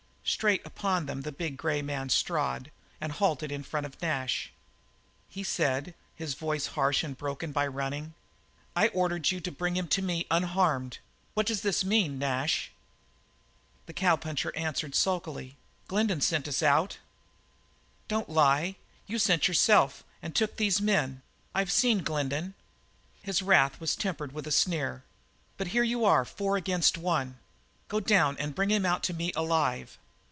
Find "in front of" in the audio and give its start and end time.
3.51-4.01